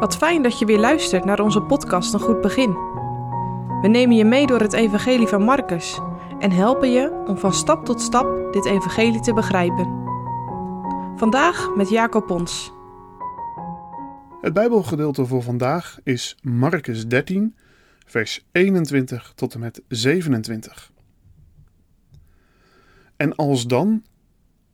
[0.00, 2.72] Wat fijn dat je weer luistert naar onze podcast Een Goed Begin.
[3.80, 6.00] We nemen je mee door het Evangelie van Marcus
[6.38, 9.86] en helpen je om van stap tot stap dit Evangelie te begrijpen.
[11.16, 12.72] Vandaag met Jacob Pons.
[14.40, 17.56] Het Bijbelgedeelte voor vandaag is Marcus 13,
[18.06, 20.92] vers 21 tot en met 27.
[23.16, 24.04] En als dan,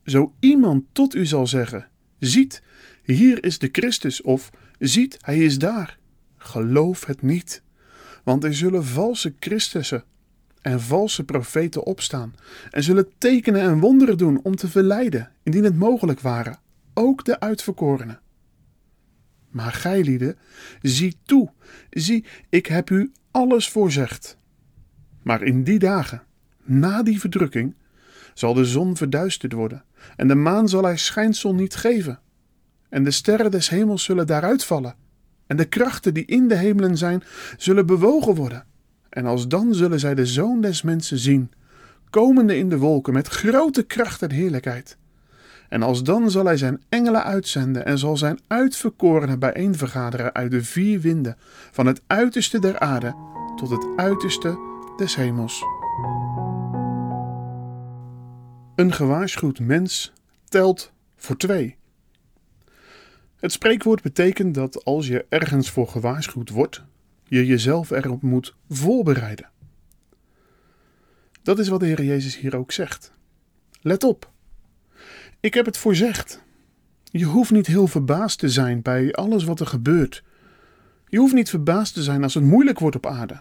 [0.05, 1.89] zo iemand tot u zal zeggen:
[2.19, 2.63] Ziet,
[3.13, 5.99] hier is de Christus, of Ziet, hij is daar.
[6.37, 7.63] Geloof het niet,
[8.25, 10.05] want er zullen valse Christussen
[10.63, 12.35] en valse profeten opstaan
[12.71, 16.57] en zullen tekenen en wonderen doen om te verleiden, indien het mogelijk ware,
[16.95, 18.21] ook de uitverkorenen.
[19.51, 20.37] Maar gij, lieden,
[20.83, 21.51] zie toe,
[21.91, 24.39] zie, ik heb u alles voorzegd.
[25.23, 26.23] Maar in die dagen,
[26.65, 27.75] na die verdrukking,
[28.35, 29.85] zal de zon verduisterd worden
[30.17, 32.21] en de maan zal haar schijnsel niet geven
[32.89, 34.95] en de sterren des hemels zullen daaruit vallen,
[35.47, 37.23] en de krachten die in de hemelen zijn,
[37.57, 38.65] zullen bewogen worden.
[39.09, 41.51] En alsdan zullen zij de zoon des mensen zien,
[42.11, 44.97] komende in de wolken met grote kracht en heerlijkheid.
[45.69, 51.01] En alsdan zal hij zijn engelen uitzenden en zal zijn uitverkorenen bijeenvergaderen uit de vier
[51.01, 51.37] winden,
[51.71, 53.15] van het uiterste der aarde
[53.57, 54.59] tot het uiterste
[54.97, 55.63] des hemels.
[58.75, 60.13] Een gewaarschuwd mens
[60.49, 61.77] telt voor twee.
[63.37, 66.83] Het spreekwoord betekent dat als je ergens voor gewaarschuwd wordt,
[67.25, 69.51] je jezelf erop moet voorbereiden.
[71.43, 73.13] Dat is wat de Heer Jezus hier ook zegt.
[73.81, 74.31] Let op.
[75.41, 76.43] Ik heb het voorzegd.
[77.05, 80.23] Je hoeft niet heel verbaasd te zijn bij alles wat er gebeurt.
[81.09, 83.41] Je hoeft niet verbaasd te zijn als het moeilijk wordt op aarde.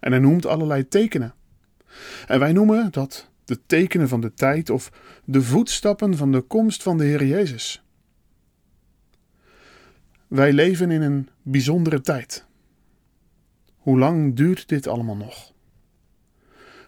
[0.00, 1.34] En hij noemt allerlei tekenen.
[2.26, 4.92] En wij noemen dat de tekenen van de tijd of
[5.24, 7.85] de voetstappen van de komst van de Heer Jezus.
[10.26, 12.44] Wij leven in een bijzondere tijd.
[13.76, 15.52] Hoe lang duurt dit allemaal nog?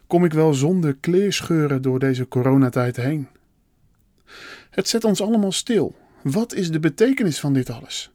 [0.06, 3.28] Kom ik wel zonder kleerscheuren door deze coronatijd heen?
[4.70, 5.96] Het zet ons allemaal stil.
[6.22, 8.10] Wat is de betekenis van dit alles?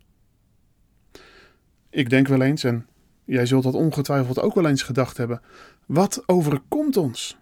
[1.90, 2.88] Ik denk wel eens, en
[3.24, 5.42] jij zult dat ongetwijfeld ook wel eens gedacht hebben:
[5.86, 7.38] wat overkomt ons?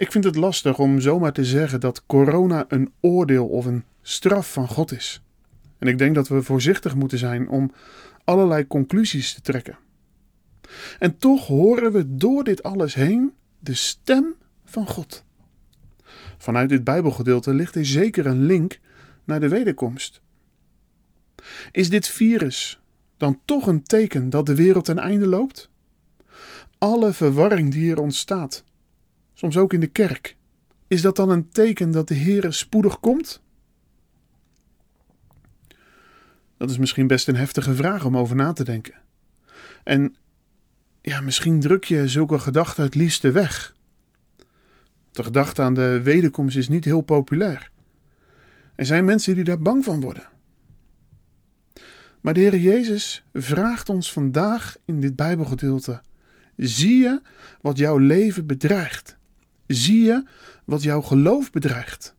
[0.00, 4.52] Ik vind het lastig om zomaar te zeggen dat corona een oordeel of een straf
[4.52, 5.22] van God is.
[5.78, 7.72] En ik denk dat we voorzichtig moeten zijn om
[8.24, 9.78] allerlei conclusies te trekken.
[10.98, 14.34] En toch horen we door dit alles heen de stem
[14.64, 15.24] van God.
[16.38, 18.80] Vanuit dit Bijbelgedeelte ligt er zeker een link
[19.24, 20.20] naar de wederkomst.
[21.72, 22.80] Is dit virus
[23.16, 25.70] dan toch een teken dat de wereld ten einde loopt?
[26.78, 28.64] Alle verwarring die hier ontstaat,
[29.40, 30.36] soms ook in de kerk,
[30.86, 33.42] is dat dan een teken dat de Heer spoedig komt?
[36.56, 38.94] Dat is misschien best een heftige vraag om over na te denken.
[39.84, 40.16] En
[41.02, 43.74] ja, misschien druk je zulke gedachten het liefste weg.
[45.10, 47.70] De gedachte aan de wederkomst is niet heel populair.
[48.74, 50.28] Er zijn mensen die daar bang van worden.
[52.20, 56.02] Maar de Heer Jezus vraagt ons vandaag in dit Bijbelgedeelte:
[56.56, 57.22] zie je
[57.60, 59.18] wat jouw leven bedreigt?
[59.72, 60.24] Zie je
[60.64, 62.14] wat jouw geloof bedreigt?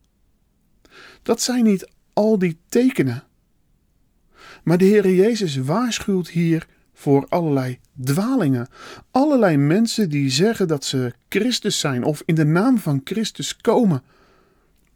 [1.21, 3.23] Dat zijn niet al die tekenen
[4.63, 8.67] maar de Heere Jezus waarschuwt hier voor allerlei dwalingen.
[9.11, 14.03] Allerlei mensen die zeggen dat ze Christus zijn of in de naam van Christus komen.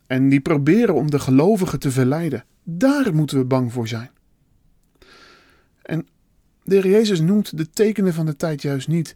[0.08, 2.46] En die proberen om de gelovigen te verleiden.
[2.64, 4.10] Daar moeten we bang voor zijn.
[5.82, 6.08] En
[6.64, 9.16] de Heer Jezus noemt de tekenen van de tijd juist niet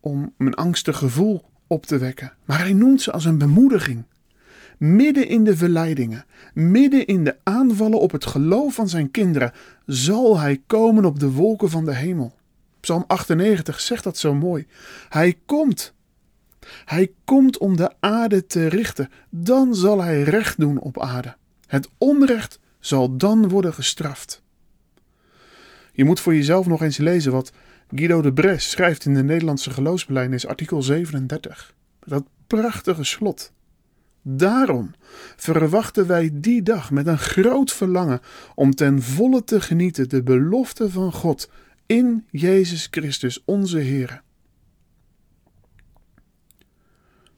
[0.00, 4.04] om een angstig gevoel op te wekken, maar hij noemt ze als een bemoediging
[4.82, 6.24] midden in de verleidingen,
[6.54, 9.52] midden in de aanvallen op het geloof van zijn kinderen,
[9.86, 12.34] zal hij komen op de wolken van de hemel.
[12.80, 14.66] Psalm 98 zegt dat zo mooi.
[15.08, 15.94] Hij komt.
[16.84, 19.10] Hij komt om de aarde te richten.
[19.30, 21.36] Dan zal hij recht doen op aarde.
[21.66, 24.42] Het onrecht zal dan worden gestraft.
[25.92, 27.52] Je moet voor jezelf nog eens lezen wat
[27.94, 31.74] Guido de Bres schrijft in de Nederlandse geloofsbelijdenis, artikel 37.
[32.00, 33.52] Dat prachtige slot.
[34.22, 34.94] Daarom
[35.36, 38.20] verwachten wij die dag met een groot verlangen
[38.54, 41.50] om ten volle te genieten de belofte van God
[41.86, 44.22] in Jezus Christus onze Heer.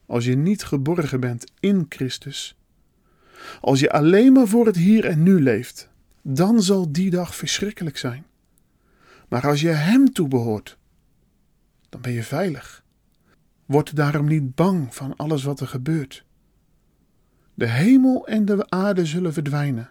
[0.05, 2.57] Als je niet geborgen bent in Christus,
[3.61, 5.89] als je alleen maar voor het hier en nu leeft,
[6.21, 8.25] dan zal die dag verschrikkelijk zijn.
[9.27, 10.77] Maar als je Hem toebehoort,
[11.89, 12.83] dan ben je veilig.
[13.65, 16.25] Word daarom niet bang van alles wat er gebeurt.
[17.53, 19.89] De hemel en de aarde zullen verdwijnen,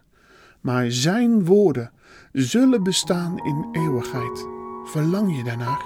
[0.61, 1.91] maar Zijn woorden
[2.33, 4.47] zullen bestaan in eeuwigheid.
[4.85, 5.83] Verlang je daarnaar?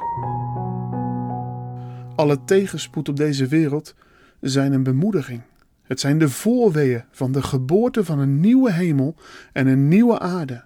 [2.16, 3.94] Alle tegenspoed op deze wereld
[4.40, 5.42] zijn een bemoediging.
[5.82, 9.14] Het zijn de voorweeën van de geboorte van een nieuwe hemel
[9.52, 10.64] en een nieuwe aarde.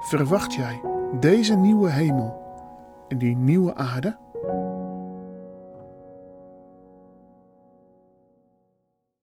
[0.00, 2.38] Verwacht jij deze nieuwe hemel
[3.08, 4.16] en die nieuwe aarde?